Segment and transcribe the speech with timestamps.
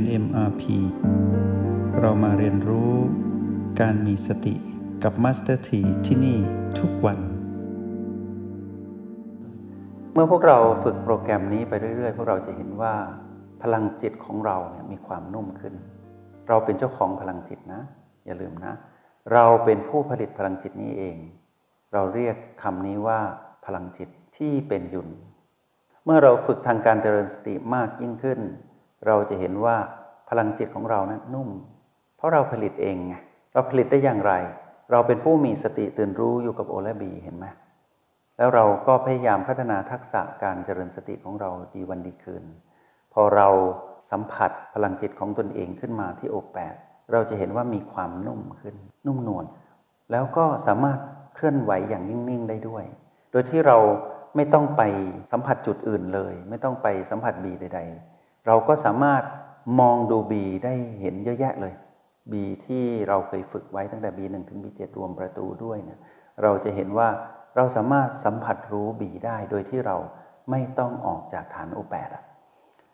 [0.00, 0.62] น MRP
[2.00, 2.92] เรามาเรียนรู้
[3.80, 4.54] การมีสติ
[5.02, 6.38] กับ Master T ที่ที่นี่
[6.80, 7.18] ทุกวัน
[10.12, 12.94] เมื่อพวกเราฝึกโปรแกรมนี้ไปเรื่อยๆ พวกเราจะเห็นว่า
[13.62, 15.74] พลังจิตของเราเนี่ยมีความนุ่มขึ้น
[16.48, 17.82] เราเป็นเจ้าของพลังจิตนะ
[18.26, 18.72] อย่าลืมนะ
[19.32, 21.16] เราเป็นผู้ผลิตพลังจิตนี้เอง
[21.92, 23.20] เราเรียกคำนี้ว่า
[23.66, 25.08] พลังจิตที่เป็นยุน
[26.04, 28.40] เมื่อเราฝึกทางการเจริญสติมากยิ่งขึ้น
[29.06, 29.76] เราจะเห็นว่า
[30.28, 31.48] พลังจิตของเรานะั้นนุ่ม
[32.16, 33.14] เพราะเราผลิตเองไง
[33.52, 34.32] เราผลิตได้อย่างไร
[34.90, 37.46] เราเป็นผู้มีสติตื่นรู้อยู่กับโอและบีเห็นไหม
[38.36, 42.44] แล้วเราก็พยายามพัฒนาทักษะการเจริญสติของเราดีวันดีคืน
[43.12, 43.48] พอเรา
[44.10, 46.74] สัมผัสพลังจิตของตนเองขึ้นมาที่อกแปด
[47.12, 49.44] เราจะเห็นว่ามีความนุ่มขึ้น นุ่มนวล
[50.10, 50.98] แล้วก็สามารถ
[51.34, 52.84] เคลื่อนไหวอย่างนิ่ง ๆ ได้ด้วย
[53.30, 53.78] โดยที่เรา
[54.36, 54.82] ไม่ต้องไป
[55.32, 59.22] สัมผัสจุดอื่นเลย ไม่ต้องไปสัมผัสบีใด ๆ เราก็สามารถ
[59.80, 61.74] มองดูบีได้เห็นเยอะแยะเลย
[62.32, 66.00] บีที่เราเคยฝึกไว้ตั้งแต่บีหนึ่งถึงบีเจ็ดรวมประตูด้วยเนี่ย
[66.42, 67.08] เราจะเห็นว่า
[67.56, 69.96] เราสามารถสัมผัสรู้บีได้โดยที่เรา
[70.50, 72.08] ไม่ต้องออกจากฐานโอแปด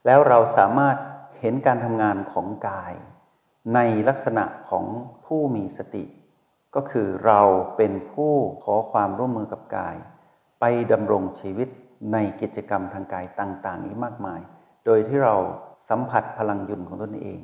[0.07, 0.97] แล้วเราสามารถ
[1.41, 2.95] เห็นการทำงานของกาย
[3.75, 4.85] ในลักษณะของ
[5.27, 6.05] ผู้มีสติ
[6.75, 7.41] ก็คือเรา
[7.77, 9.97] เป็นผู้ขอความร่วมมือกับกาย
[10.61, 11.69] ไปดำรงชีวิต
[12.13, 14.41] ในกิจกรรมทางกายต่างๆอีกมากมาย
[14.87, 15.35] โดยที่เรา
[15.89, 17.41] สัมผัสพลังยุนของตนเอง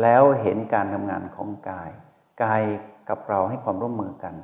[0.00, 1.90] แล้วเห็นการทำงานของกาย
[2.42, 2.62] กาย
[3.08, 4.34] กับเราให้ความร่วมมือกัน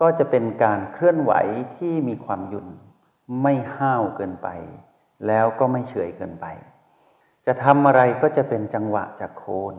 [0.00, 1.32] ก็จะเป็นการเคลื่อนไหว
[1.76, 2.66] ที่มีความยุน
[3.42, 4.48] ไม่ห้าวเกินไป
[5.26, 6.46] แล้วก็ไม่เฉยเกินไป
[7.46, 9.76] จะทำอะไรก็จะเป็นจังหวะจากโคน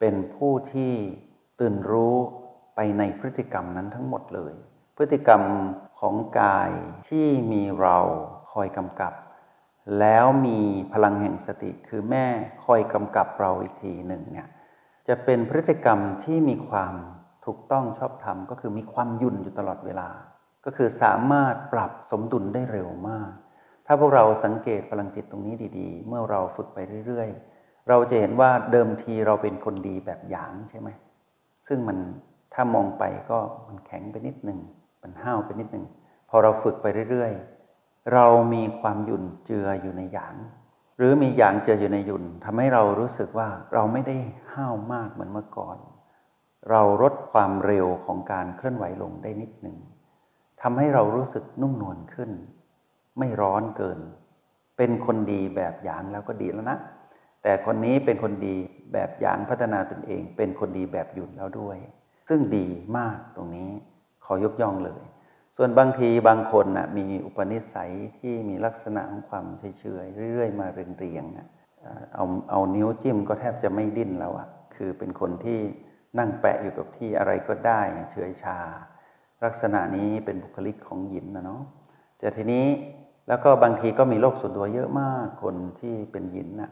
[0.00, 0.94] เป็นผู้ที่
[1.60, 2.16] ตื่นรู้
[2.74, 4.54] ไปในพฤติกรรมนั้นทั้งหมดเลย
[4.96, 5.42] พฤติกรรม
[6.00, 6.70] ของกาย
[7.08, 7.98] ที่มีเรา
[8.52, 9.12] คอยกำกับ
[10.00, 10.60] แล้วมี
[10.92, 12.26] พลังแห่งสติคือแม่
[12.64, 14.48] คอยกำกับเราอีกทีหนึ่งเนี่ย
[15.08, 16.94] จะเป็นพฤติกรรมที่มีความ
[17.46, 20.08] ถูกต้องชอบธรรมก็คือมีความยุ่นอยู่ตลอดเวลา
[20.64, 23.30] ก็คือสามารถปรับสมดุลได้เร็วมาก
[23.86, 30.88] ถ้าพวกเราสังเกตพลังจิตตรงนี้ดีๆ เมื่อเราฝึกไปเรื่อยๆ เราจะเห็นว่าเดิมทีเราเป็นคนดีแบบหยางใช่ไหม
[31.66, 31.98] ซึ่งมัน
[32.54, 33.38] ถ้ามองไปก็
[33.68, 34.58] มันแข็งไปนิดหนึ่ง
[35.02, 35.86] มันห้าวไปนิดหนึ่ง
[36.28, 37.57] พอเราฝึกไปเรื่อยๆ
[38.12, 40.34] เรามีความหยุ่นเจืออยู่ในหยาง
[40.96, 44.16] หรือมีหยางเจืออยู่ในหยุ่นทำให้เรารู้สึกว่าเราไม่ได้
[44.54, 45.76] ห้าวมากเหมือนเมื่อก่อน
[46.70, 49.76] เราลดความเร็วของการเคลื่อนไหวลงได้นิดหนึ่ง
[50.62, 52.30] ทำให้เรารู้สึกนุ่มนวลขึ้น
[53.18, 53.98] ไม่ร้อนเกิน
[54.76, 56.78] เป็นคนดีแบบหยางแล้วก็ดีแล้วนะ
[57.42, 58.54] แต่คนนี้เป็นคนดี
[58.92, 61.76] แบบหยางพัฒนาตนเอง เป็นคนดีแบบหยุ่นแล้วด้วย
[62.28, 62.66] ซึ่งดี
[62.96, 63.70] มากตรงนี้
[64.24, 65.02] ขอยกย่องเลย
[65.60, 69.46] ส่วนบางทีบางคนนะมีอุปนิสัยที่มีลักษณะของความ
[69.80, 71.48] เฉยๆเรื่อย ๆ มาเรียงๆนะ
[72.14, 75.60] เอาเอานิ้วจิ้มก็แทบจะไม่ดิ้นแล้วอะคือเป็นคนที่
[76.18, 77.80] นั่งแปะอยู่กับที่อะไรก็ได้
[78.12, 78.58] เฉยชา
[79.44, 81.62] ลักษณะนี้เป็นบุคลิกของหยินนะเนาะ
[82.18, 82.66] แต่ทีนี้
[83.28, 86.70] แล้วก็บางทีก็มีโรคส่วนตัวเยอะมากคนที่เป็นหยินนะ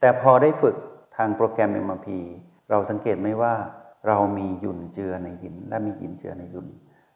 [0.00, 0.76] แต่พอได้ฝึก
[1.16, 2.08] ทางโปรแกรม MRP
[2.70, 3.54] เราสังเกตไหมว่า
[4.06, 6.68] เรามีหยุ่นเจือในหิน และมีหินเจือในหยุ่น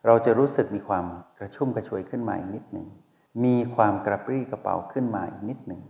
[0.06, 1.04] เราจะรู้สึกมีความ
[1.38, 2.86] กระชุ่มกระชวยขึ้นมาอีกนิดหนึ่ง
[3.44, 5.82] มีความกระปรี้กระเป๋าขึ้นมาอีกนิดหนึ่ง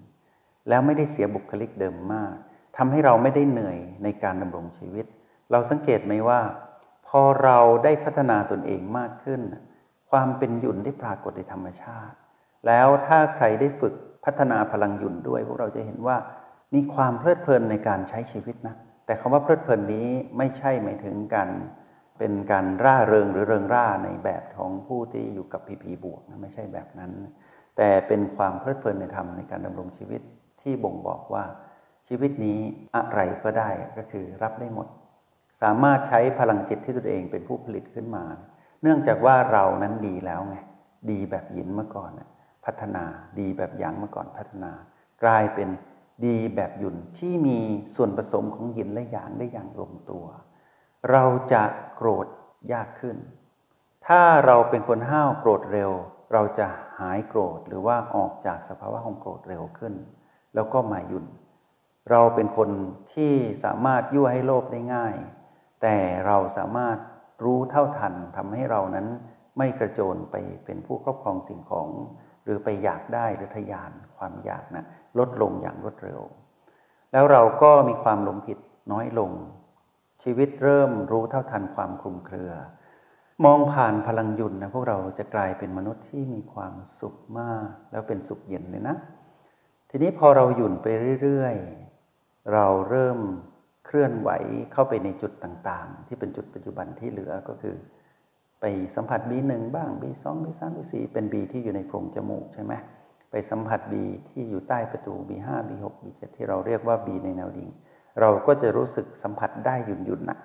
[0.68, 2.34] แล้วไม่ได้เสียบุคลิกเดิมมาก
[2.76, 5.06] ทำให้เราไม่ได้เหนื่อยในการดำรงชีวิต
[5.50, 6.40] เราสังเกตไหมว่า
[7.08, 9.40] พอเราได้พัฒนาตนเองมากขึ้น
[10.10, 12.16] ความเป็นหยุ่นได้ปรากฏในธรรมชาติ
[12.66, 16.16] แล้วถ้าใครได้ฝึกพัฒนาพลังหยุ่นด้วย พวกเราจะเห็นว่า
[16.74, 18.74] มีความเพลิดเพลินในการใช้ชีวิตนะ
[19.06, 20.08] แต่คำว่าเพลิดเพลินนี้
[20.38, 21.48] ไม่ใช่หมายถึงการ
[22.18, 27.10] เป็นการร่าเริงหรือเริงร่าในแบบของผู้ที่อยู่กับพีพีบวกนะไม่ใช่แบบนั้น
[27.76, 30.20] แต่เป็นความเพลิดเพลินในธรรมในการดำรงชีวิต
[30.62, 31.44] ที่บ่งบอกว่า
[32.08, 32.60] ชีวิตนี้
[32.96, 34.88] อะไรก็ได้ก็คือรับได้หมด
[35.62, 38.24] สามารถใช้พลังจิตที่ตนเองเป็นผู้ผลิตขึ้นมา
[38.82, 40.56] เนื่องจากว่าเรานั้นดีแล้วไง
[41.10, 42.10] ดีแบบหยินเมื่อก่อน
[42.64, 43.04] พัฒนา
[43.38, 44.72] ดีแบบหยางเมื่อก่อนพัฒนา
[45.22, 45.69] กลายเป็น
[46.25, 47.58] ดีแบบหยุ่นที่มี
[47.94, 50.25] ส่วนผสมของหยินและหยางได้อย่างลงตัว
[51.10, 51.64] เราจะ
[51.96, 52.26] โกรธ
[52.72, 53.16] ยากขึ้น
[54.06, 55.93] ถ้าเราเป็นคนห้าวโกรธเร็ว
[56.32, 56.66] เราจะ
[56.99, 59.94] หายโกรธหรือว่าออกจากสภาวะของโกรธเร็วขึ้น
[60.54, 61.26] แล้วก็มาหยุ่น
[62.10, 62.70] เราเป็นคน
[63.14, 63.32] ที่
[63.64, 65.14] สามารถยั่วให้โลภได้ง่าย
[65.82, 65.96] แต่
[66.26, 66.96] เราสามารถ
[67.44, 69.06] รู้เท่าทันทำให้เรานั้น
[69.58, 71.88] ไม่กระโจนไปเป็นผู้ครอบครองสิ่งของ
[72.44, 74.84] หรือไปอยากได้หรือทยานความอยากนะ
[75.19, 76.20] ลดลงอย่างรวดเร็ว
[77.12, 78.58] แล้วเราก็มีความหลงผิด
[78.93, 79.31] น้อยลง
[80.22, 82.52] ชีวิตเริ่มรู้เท่าทันความคลุมเครือ
[83.44, 88.96] มองผ่านพลังยุนนะพวกเราจะกลายเป็นมนุษย์ที่มีความสุขมาก แล้วเป็นสุขเย็นเลยนะ
[89.90, 90.86] ทีนี้พอเราหยุ่นไป
[91.22, 93.19] เรื่อยๆ เราเริ่ม
[93.86, 94.30] เคลื่อนไหว
[94.72, 97.76] เข้าไปในจุดต่างๆ ที่เป็นจุดปัจจุบันที่เหลือก็คือ
[98.60, 98.64] ไป
[98.96, 102.72] สัมผัส B1 บ้าง B2 B3 B4 เป็น B ที่อยู่ในโพรงจมูกใช่ไหม
[103.30, 103.94] ไปสัมผัส B
[104.30, 107.70] ที่อยู่ใต้ประตู B5 B6 B7 ที่เราเรียกว่า B ในแนวดิ่ง
[108.20, 110.38] เราก็จะรู้สึกสัมผัสได้หยุ่นๆนะ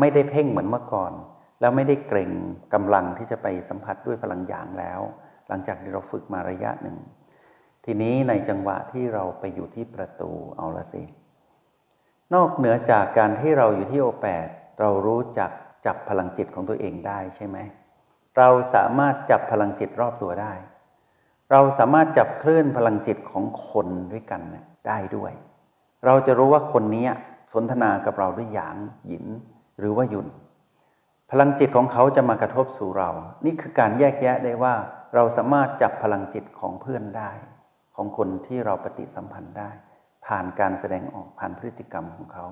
[0.00, 1.12] ไม่ได้เพ่งเหมือนเมื่อก่อน
[1.60, 2.30] แล้วไม่ได้เกรง
[2.74, 5.00] กำลังที่จะไปสัมผัสด้วยพลังหยางแล้ว
[5.48, 6.96] หลังจากที่เราฝึกมาระยะหนึ่ง
[7.84, 11.02] ทีนี้ในจังหวะที่เราไปอยู่ที่ประตูเอาละสิ
[12.34, 14.48] นอกเหนือจากการที่เราอยู่ที่โอแปด
[14.80, 15.50] เรารู้จัก
[15.86, 17.58] จับพลังจิตของตัวเองได้ใช่ไหม
[18.38, 20.52] เราสามารถจับพลังจิตรอบตัวได้
[21.50, 24.40] เราสามารถจับคลื่นพลังจิตของคนด้วยกัน
[24.88, 25.32] ได้ด้วย
[26.06, 27.06] เราจะรู้ว่าคนนี้
[27.52, 29.26] สนทนากับเราด้วยหยางหยิน
[29.78, 30.28] หรือว่ายุน
[31.30, 33.10] พลังจิตของเขาจะมากระทบสู่เรา
[33.44, 34.74] นี่คือการแยกแยะได้ว่า
[35.14, 37.30] เราสามารถจับพลังจิตของเพื่อนได้
[37.96, 39.70] ของคนที่เราปฏิสัมพันธ์ได้
[40.26, 42.46] ผ่านการแสดงออกผ่านพฤติกรรมของเขา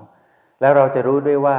[0.61, 1.57] แล้วเราจะรู้ด้วยว่า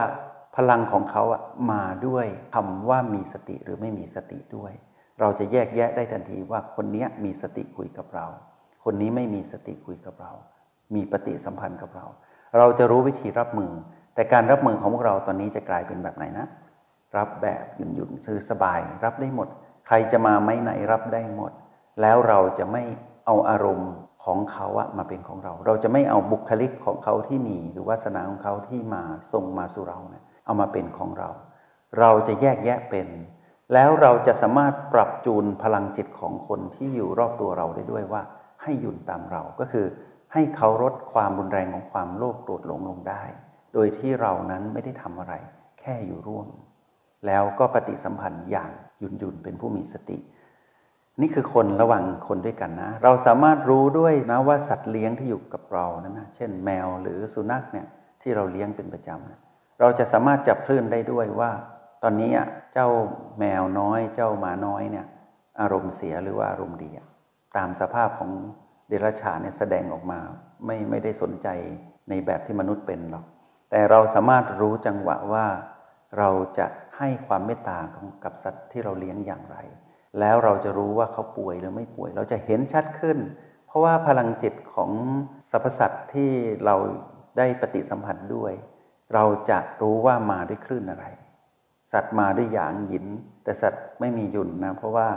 [0.57, 1.43] พลังของเขาอะ
[1.73, 4.73] มาด้วยคำว่ามีสติหรือไม่มีสติด้วย
[5.21, 8.27] เราจะแยกแยะได้ทันทีว่าคนนี้มีสติคุยกับเรา
[8.85, 10.33] คนนี้ไม่มีสติคุยกับเรา
[10.95, 12.07] มีปฏิสัมพันธ์กับเรา
[12.59, 13.73] เราจะรู้วิธีรับมือ
[14.15, 16.47] แต่การรับมือของพวกเราตอนนี้จะกลายเป็นแบบไหนนะ
[17.17, 19.49] รับแบบหยุ่นหยุ่นซื้อสบาย รับได้หมด
[19.87, 21.53] ใครจะมาไม่ไหนรับได้หมด
[22.01, 22.83] แล้วเราจะไม่
[23.27, 23.93] เอาอารมณ์
[24.25, 29.03] ของเขาอะมาเป็นของเรา เราจะไม่เอาบุคลิกของเขาที่มี หรือวาสนาของเขาที่มา
[29.33, 31.31] ส่งมาสู่เราเนะี่ยเอามาเป็นของเรา
[31.99, 33.09] เราจะแยกแยะเป็น
[33.75, 38.23] แล้วเราจะสามารถปรับจูนพลังจิตของคนที่อยู่รอบตัวเราได้ด้วยว่า
[38.63, 39.87] ให้หยุ่นตามเราก็คือ
[40.33, 43.23] ให้เขาลดความรุนแรงของความโลภโกรธหลงลงได้
[43.75, 45.35] โดยที่เรานั้นไม่ได้ทำอะไร
[45.81, 46.47] แค่อยู่ร่วม
[47.27, 50.19] แล้วก็ปฏิสัมพันธ์อย่างหยุ่นหยุนเป็นผู้มีสติ
[51.21, 57.87] นี่คือคนระหว่างคนด้วยกันนะ เราสามารถรู้ด้วยนะว่าสัตว์เลี้ยงที่อยู่กับเรานั้นนะเช่นแมวหรือสุนัขเนี่ย
[58.23, 59.41] ที่เราเลี้ยงเป็นประจำนะ
[59.81, 61.51] เราจะสามารถจับคลื่นได้ด้วยว่า
[62.03, 62.33] ตอนนี้
[62.73, 62.89] เจ้า
[63.39, 65.07] แมวน้อย เจ้าหมาน้อยเนี่ย
[65.61, 66.91] อารมณ์เสียหรือว่าอารมณ์ดี
[67.57, 68.33] ตามสภาพของ
[68.89, 70.21] เดรัจฉานเนี่ยแสดงออกมา
[70.67, 71.49] ไม่ไม่ได้สนใจ
[72.09, 73.25] ในแบบที่มนุษย์เป็นหรอก
[73.71, 75.47] แต่เราสามารถรู้จังหวะว่า
[76.19, 76.67] เราจะ
[76.99, 77.79] ให้ความเมตตา
[78.25, 79.57] กับสัตว์ที่เราเลี้ยงอย่างไร
[80.21, 83.19] แล้วเราจะรู้ว่าเขาป่วยหรือไม่ป่วย เราจะเห็นชัดขึ้น
[83.67, 84.91] เพราะว่าพลังจิตของ
[85.51, 86.31] สรรพสัตว์ที่
[86.65, 86.77] เรา
[87.39, 88.53] ได้ปฏิสัมพันธ์ด้วย
[89.15, 91.07] เราจะรู้ว่ามาด้วยคลื่นอะไร
[91.93, 93.07] สัตว์มาด้วยหยางหยิน
[93.45, 95.09] แต่สัตว์ไม่มีหยุนนะเพราะว่า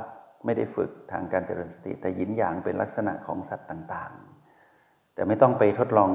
[0.46, 6.12] ไม่ได้ฝึกทางการเจริญสติ แต่ยินหยางเป็นลักษณะของสัตว์ต่างๆ แต่ไม่ต้องไปทดลอง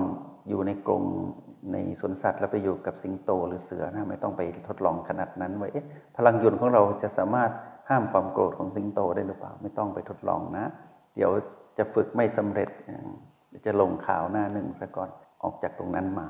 [0.48, 1.04] อยู่ในกรง
[1.72, 5.86] ในสวนสัตว์แล้วไปอยู่กับสิงโตหรือเสือนะไม่ต้องไปทดลองขนาดนั้นว่าเอ๊ะ
[6.16, 7.50] พลังยุนของเราจะสามารถ
[7.88, 10.64] ห้ามความโกรธของสิงโตได้หรือเปล่า ไม่ต้องไปทดลองนะ
[11.16, 11.30] เดี๋ยว
[11.78, 12.68] จะฝึกไม่สำเร็จ
[13.66, 15.10] จะลงข่าวหน้าหนึ่งซะก่อน
[15.42, 16.28] ออกจากตรงนั้นมา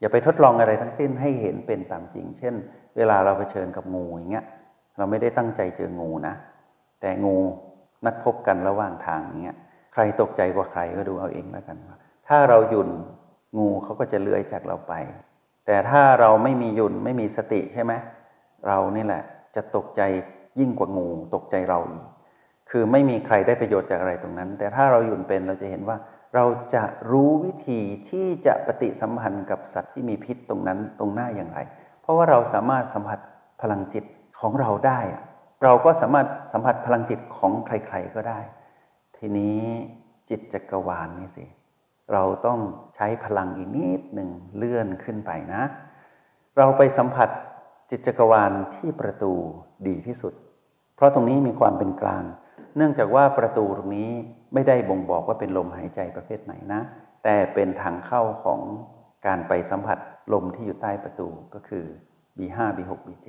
[0.00, 2.54] อย่าไปทดลองอะไรทั้งสิ้นให้เห็นเป็นตามจริง เช่น
[2.96, 4.44] เวลาเราเผชิญกับงูอย่างเงี้ย
[4.98, 6.34] เราไม่ได้ตั้งใจเจองูนะ
[7.00, 7.36] แต่งู
[8.04, 9.56] นัดพบกันระหว่างทางอย่างเงี้ย
[9.92, 11.96] ใครตกใจกว่าใครก็ดูเอาเองแล้วกันว่า
[12.28, 12.88] ถ้าเราหยุ่น
[13.58, 14.94] งูเขาก็จะเลื้อยจากเราไป
[15.66, 17.92] แต่ถ้าเราไม่มีหยุ่นไม่มีสติใช่ไหม
[18.66, 19.22] เรานี่แหละ
[19.56, 20.02] จะตกใจ
[20.58, 22.04] ยิ่งกว่างู ตกใจเราอีก
[22.70, 25.96] คือไม่มีใครได้ประโยชน์จากอะไรตรงนั้น แต่ถ้าเราหยุ่นเป็นเราจะเห็นว่า
[26.34, 26.44] เรา
[26.74, 31.58] จะรู้วิธีที่จะปฏิสัมพันธ์กับสัตว์ที่มีพิษตรงนั้นตรงหน้าอย่างไร
[32.02, 33.18] เพราะว่าเราสามารถสัมผัส
[33.60, 34.04] พลังจิต
[34.40, 35.00] ของเราได้
[35.62, 38.40] เราก็สามารถสัมผัสพลังจิตของใคร ๆก็ได้
[39.16, 39.60] ทีนี้
[40.30, 41.44] จิตจักรวาลนี่สิ
[42.12, 42.58] เราต้อง
[42.96, 45.62] ใช้พลังอีกนิดหนึ่งเลื่อนขึ้นไปนะ
[46.56, 47.28] เราไปสัมผัส
[47.90, 49.32] จิตจักรวาลที่ประตู
[49.88, 50.34] ดีที่สุด
[50.96, 52.24] เพราะตรงนี้มีความเป็นกลาง
[52.76, 54.10] เนื่องจากว่าประตูตรงนี้
[54.54, 56.80] ไม่ได้บ่งบอกว่าเป็นลมหายใจประเภทไหนนะ
[57.24, 58.60] แต่เป็นทางเข้าของ
[59.26, 59.98] การไปสัมผัส
[60.32, 61.84] ลมที่อยู่ใต้ประตูก็คือ
[62.38, 63.26] B5 B6 B7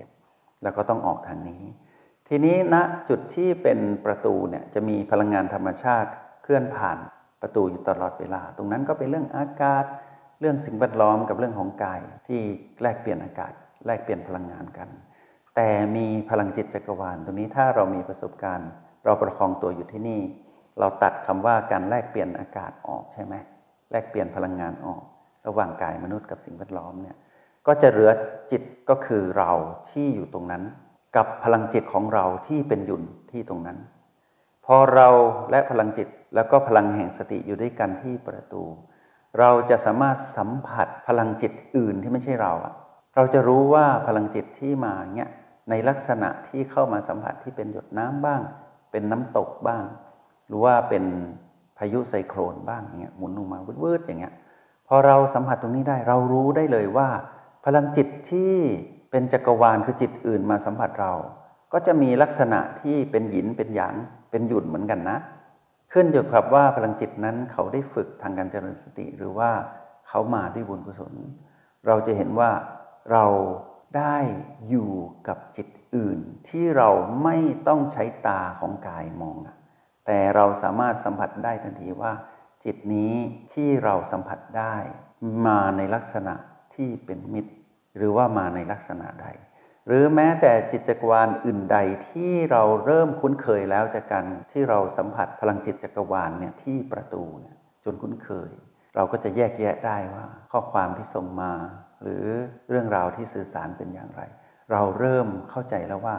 [0.64, 1.64] แล้วก็ต้องออกทางนี้
[2.32, 6.10] ทีนี้ณนะจุดที่เป็นประตูเนี่ยจะมีพลังงานธรรมชาติ
[6.44, 6.98] เคลื่อนผ่าน
[7.42, 9.86] ประตูอยู่ตลอดเวลา ตรงนั้นก็เป็นเรื่องอากาศ
[10.40, 12.42] เรื่องสิ่งแวดล้อมกับเรื่องของกายที่
[12.82, 13.54] แลกเปลี่ยนอากาศ
[13.86, 14.90] แลกเปลี่ยนพลังงานกัน
[15.56, 18.70] แต่มีพลังจิตจักรวาล ตรงนี้ถ้าเรามีประสบการณ์
[19.06, 20.22] เราประคองตัวอยู่ที่นี่
[20.80, 23.34] เราตัดคำว่าการแลกเปลี่ยนอากาศออกใช่ไหม
[23.92, 25.02] แลกเปลี่ยนพลังงานออก
[25.48, 27.16] ระหว่างกายมนุษย์กับสิ่งแวดล้อมเนี่ย
[27.68, 28.12] ก็จะเหลือ
[28.52, 29.52] จิตก็คือเรา
[29.90, 30.64] ที่อยู่ตรงนั้น
[31.16, 33.78] กับพลังจิตของเราที่เป็นยุนที่ตรงนั้น
[34.66, 35.10] พอเรา
[35.52, 38.64] และพลังจิตแล้วก็พลังแห่งสติอยู่ด้วยกันที่ประตู
[39.40, 42.74] เราจะสามารถสัมผัสพลังจิตอื่นที่ไม่ใช่เราอะ
[43.16, 45.30] เราจะรู้ว่าพลังจิตที่มาเนี่ย
[45.70, 48.42] ในลักษณะที่เข้ามาสัมผัสที่เป็นหยดน้ำบ้าง
[48.92, 49.84] เป็นน้ำตกบ้าง
[50.48, 51.04] หรือว่าเป็น
[51.78, 54.34] พายุไซโครนบ้างอย่างเงี้ยหมุนลงมาวืดๆอย่างเงี้ย
[54.88, 57.10] พพอเราสัมผัสตรงนี้ได้เรารู้ได้เลยว่า
[57.66, 58.56] พลังจิตที่
[59.12, 61.14] เป็นจักรวาลคือจิตอื่นมาสัมผัสเรา
[61.74, 63.96] ก็จะมีลักษณะที่เป็นหยินเป็นหยาง
[64.32, 65.18] เป็นหยุ่นเหมือนกันนะ
[65.94, 69.52] ขึ้นอยู่กับว่าพลังจิตนั้นเขาได้ฝึกทางการเจริญสติ หรือว่า
[70.08, 71.14] เขามาด้วยบุญกุศล
[71.88, 72.52] เราจะเห็นว่า
[73.12, 73.26] เรา
[73.98, 74.18] ได้
[74.70, 74.92] อยู่
[75.28, 76.90] กับจิตอื่นที่เรา
[77.24, 77.38] ไม่
[77.68, 79.56] ต้องใช้ตาของกายมองนะ
[80.06, 82.14] แต่เราสามารถสัมผัสได้ทันทีว่า
[82.64, 83.14] จิตนี้
[83.54, 84.76] ที่เราสัมผัสได้
[85.46, 86.34] มาในลักษณะ
[86.76, 87.54] ที่เป็นมิตร
[88.00, 89.28] หรือว่ามาในลักษณะใด
[89.88, 91.78] หรือแม้แต่จิตจักรวาลอื่นใด
[92.10, 98.52] ที่เราเริ่มคุ้นเคยแล้วจากการที่เราสัมผัสพลังจิตจักรวาลเนี่ยที่ประตูเนี่ยจนคุ้นเคย
[98.96, 101.52] เราก็จะแยกแยะได้ว่า ข้อความที่ส่งมา
[102.02, 102.26] หรือ
[102.70, 104.22] เรื่องราวที่สื่อสารเป็นอย่างไร
[104.72, 106.16] เราเริ่มเข้าใจแล้วว่า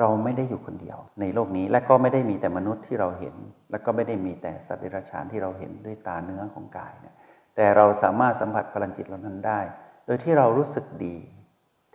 [0.00, 3.34] เราไม่ได้อยู่คนเดียว ในโลกนี้และก็ไม่ได้มีแต่มนุษย์ที่เราเห็น
[3.70, 7.14] และก็ไม่ได้มีแต่สัตว์เดรัจฉานที่เราเห็นด้วยตาเนื้อของกายเนี่ย
[7.56, 9.60] แต่เราสามารถสัมผัสพลังจิตเหล่านั้นได้
[10.06, 11.16] โดยที่เรารู้สึกดี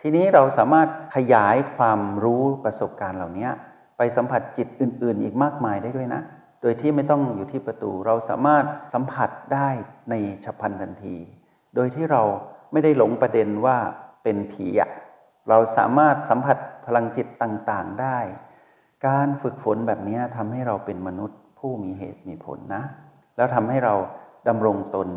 [0.02, 3.50] ทีนี้เราสามารถขยายความรู้ประสบการณ์เหล่านี้
[3.98, 6.22] ไปสัมผัสจิตอื่น ๆ อีกมากมายได้ด้วยนะ
[6.62, 9.70] โดยที่ไม่ต้องอยู่ที่ประตูเราสามารถสัมผัสได้
[10.10, 11.16] ในฉับพลันทันที
[11.76, 12.24] โดยที่เรา
[12.72, 13.78] ไม่ได้หลงประเด็นว่า
[14.24, 14.90] เป็นผีอะ
[15.50, 18.20] เราสามารถสัมผัสพลังจิตต่าง ๆ ได้
[19.08, 22.84] การฝึกฝนแบบนี้ทำให้เราเป็นมนุษย์ผู้มีเหตุมีผลนะ
[23.36, 23.96] แล้วทำให้เรา
[24.48, 25.08] ดำรงตน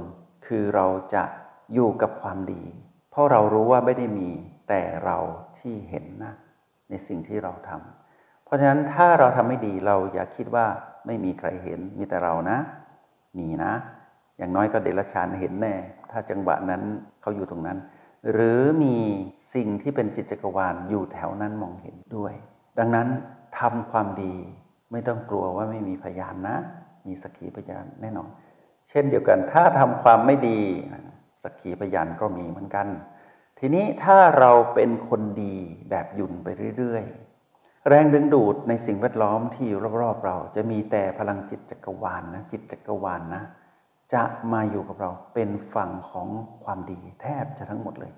[0.47, 1.23] คือเราจะ
[1.75, 2.63] อยู่กับความดี
[3.11, 4.31] เพราะเรารู้ว่าไม่ได้มี
[4.69, 5.19] แต่เรา
[5.59, 6.35] ที่เห็นนะ
[6.91, 10.67] ในสิ่งที่เราทำเพราะฉะนั้นถ้าเราทำไม่ดีเราอย่าคิดว่า
[11.07, 12.59] ไม่มีใครเห็นมีแต่เรานะ
[13.39, 13.73] มีนะ
[14.39, 15.75] อย่างน้อยก็เดรัจฉานเห็นแน่
[16.11, 16.83] ถ้าจังหวะนั้น
[17.21, 17.79] เขาอยู่ตรงนั้น
[18.33, 18.97] หรือมี
[19.55, 22.35] สิ่งที่เป็นจิตจักรวาลอยู่แถวนั้นมองเห็นด้วย
[22.79, 23.09] ดังนั้น
[23.59, 24.35] ทำความดี
[24.93, 26.57] ไม่ต้องกลัวว่าไม่มีพยานนะ
[27.07, 28.29] มีสักขีพยานแน่นอน
[28.89, 30.61] เช่นเดียวกันถ้าทำความไม่ดี
[31.43, 32.87] สักขีพยานก็มีเหมือนกัน
[33.59, 35.57] ทีนี้ถ้าเราเป็นคนดี
[35.91, 39.69] แบบหยุ่นไปเรื่อยๆ แรงดึงดูดในสิ่งแวดล้อมที่
[40.03, 43.43] รอบๆเรา จะมีแต่พลังจิตจักรวาลนนะจิตจักรวาลนนะ
[44.13, 46.29] จะมาอยู่กับเราเป็นฝั่งของ
[46.65, 48.13] ความดี แทบจะทั้งหมดเลย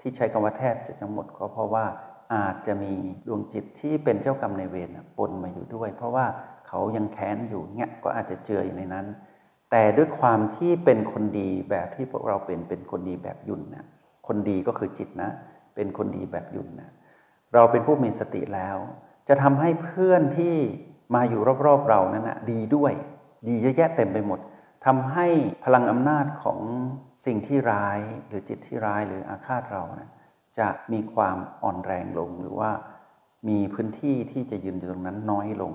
[0.00, 1.84] ที่ใช้คำว่าแทบจะทั้งหมดก็เพราะว่า
[2.34, 2.94] อาจจะมี
[3.26, 6.26] ดวงจิตที่เป็นเจ้ากรรมในเวรปนมาอยู่ด้วย เพราะว่า
[6.68, 9.06] เขายังแค้นอยู่เนี่ยก็อาจจะเจออยู่ในนั้น
[9.70, 13.84] แต่ด้วยความที่เป็นคนดีแบบที่พวกเราเป็นเป็นคนดีแบบยุ่นนะ
[14.26, 15.30] คนดีก็คือจิตนะ
[15.74, 16.90] เป็นคนดีแบบยุ่นนะ
[17.54, 18.76] เราเป็นผู้มีสติแล้ว
[19.28, 20.54] จะทำให้เพื่อนที่
[21.14, 22.92] มาอยู่รอบๆเรานั้นนะดีด้วย
[23.48, 24.40] ดีเยอะแยะเต็มไปหมด
[24.86, 25.26] ทำให้
[25.64, 26.60] พลังอำนาจของ
[27.24, 30.10] สิ่งที่ร้ายหรือจิตที่ร้ายหรืออาฆาตเรานะ
[30.58, 32.70] จะมีความอ่อนแรงลงหรือว่า
[33.48, 35.72] มีพื้นที่ที่จะยืนอยู่ตรงนั้นน้อยลง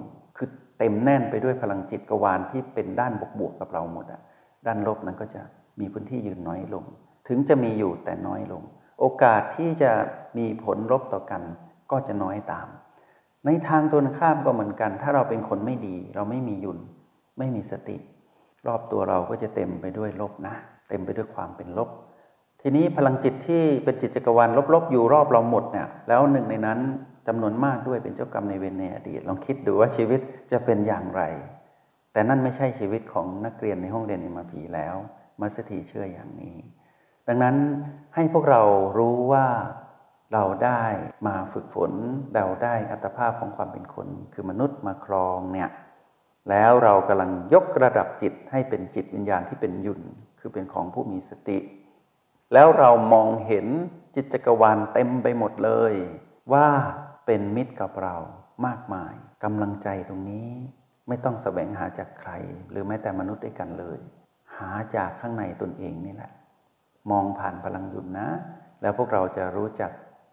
[0.83, 4.21] เต็มแน่นไปด้วยพลังจิตกวาลที่เป็นด้านบวกๆกับเราหมดอะ
[4.65, 5.41] ด้านลบนั้นก็จะ
[5.79, 6.83] มีพื้นที่ยืนน้อยลง
[7.27, 8.61] ถึงจะมีอยู่แต่น้อยลง
[8.99, 9.91] โอกาสที่จะ
[10.37, 11.41] มีผลลบต่อกัน
[11.91, 12.67] ก็จะน้อยตาม
[13.45, 16.79] ในทางตรงข้ามก็เหมือนกัน ถ้าเราเป็นคนไม่ดี เราไม่มียุน
[17.37, 17.97] ไม่มีสติ
[18.67, 20.55] รอบตัวเราก็จะเต็มไปด้วยลบนะ
[20.89, 21.89] เต็มไปด้วยความเป็นลบ
[22.61, 26.79] ทีนี้พลังจิตที่เป็นจิตจักรวาลลบๆอยู่รอบเราหมดเนี่ยแล้วหนึ่งในนั้น
[27.27, 30.19] จำนวนมากด้วยเป็นเจ้ากรรมในเวรในอดีต ลองคิดดูว่าชีวิต
[30.51, 31.23] จะเป็นอย่างไร
[32.13, 34.95] แต่นั่นไม่ใช่ชีวิตของนักเรียนในห้องเรียนอิมาผีแล้ว
[35.41, 36.57] มัสถีเชื่ออย่างนี้
[37.27, 37.55] ดังนั้น
[38.15, 38.61] ให้พวกเรา
[38.97, 39.47] รู้ว่า
[40.33, 40.83] เราได้
[41.27, 41.91] มาฝึกฝน
[42.35, 45.69] เราได้อัตภาพของความเป็นคน คือมนุษย์มาครองเนี่ย
[46.49, 50.01] แล้วเรากำลังยกระดับจิตให้เป็นจิตวิญญาณที่เป็นยุน
[50.39, 51.59] คือเป็นของผู้มีสติ
[52.53, 53.67] แล้วเรามองเห็น
[54.15, 55.93] จิตจักรวาลเต็มไปหมดเลย
[56.53, 56.67] ว่า
[57.25, 58.15] เป็นมิตรกับเรา
[58.65, 59.13] มากมาย
[59.43, 60.49] กำลังใจตรงนี้
[61.07, 62.31] ไม่ต้องแสวงหาจากใคร
[62.69, 63.99] หรือแม้แต่มนุษย์ด้วยกันเลย
[64.57, 66.31] หาจากข้างในตนเองนี่แหละ
[67.11, 68.29] มองผ่านพลังหยุนนะ
[68.81, 69.91] แล้วพวกเราจะรู้จัก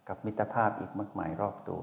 [0.09, 1.82] กับมิตรภาพอีกมากมายรอบตัว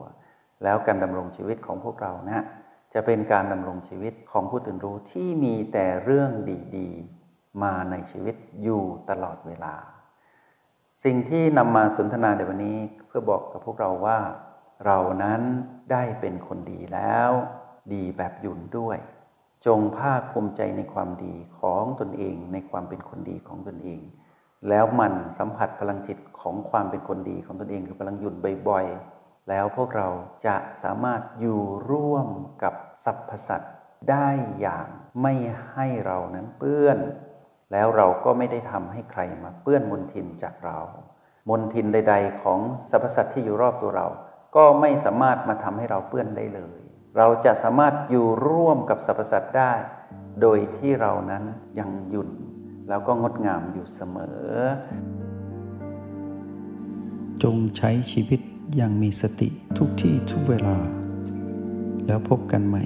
[0.63, 2.45] แล้วการดำรงชีวิตของพวกเรานะ
[2.93, 6.31] จะเป็นการดำรงชีวิตของผู้ตื่นรู้ที่มีแต่เรื่อง
[6.75, 9.75] ดีๆ มาในชีวิตอยู่ตลอดเวลา
[11.03, 14.17] สิ่งที่นำมาสนทนาในวันนี้เพื่อบอกกับพวกเราว่า
[14.86, 15.41] เรานั้น
[15.91, 17.31] ได้เป็นคนดีแล้ว
[17.93, 18.98] ดีแบบหยุ่นด้วย
[19.65, 24.01] จงภาคภูมิใจในความดีของตนเองในความเป็นคนดีของตนเอง
[24.69, 28.36] แล้วมันสัมผัสพลังจิตของความเป็นคนดีของตนเองคือพลังหยุ่น
[28.69, 30.07] บ่อยๆ แล้วพวกเรา
[30.46, 32.27] จะสามารถอยู่ร่วม
[32.63, 33.74] กับสรรพสัตว์
[34.10, 34.29] ได้
[34.60, 34.88] อย่าง
[35.22, 35.34] ไม่
[35.72, 36.98] ให้เรานั้นเปื้อน
[37.72, 40.79] แล้วเราก็ไม่ได้ทำให้ใครมาเปื้อนมนทินจากเรา
[41.50, 44.07] มนทินใด ๆ ของสรรพสัตว์ที่อยู่รอบตัวเรา
[44.57, 46.79] ก็ไม่สามารถมาทำให้เราเปื้อนได้เลย
[47.17, 49.73] เราจะสามารถอยู่ร่วมกับสรรพสัตว์ได้
[50.41, 51.43] โดยที่เรานั้น
[51.79, 52.29] ยังหยุ่น
[52.89, 54.41] แล้วก็งดงามอยู่เสมอ
[57.43, 58.39] จงใช้ชีวิต
[58.75, 60.77] อย่างมีสติทุกที่ทุกเวลา
[62.07, 62.85] แล้วพบกันใหม่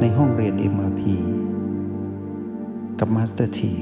[0.00, 1.02] ในห้องเรียน MRP
[2.98, 3.74] กับมาสเตอร์ที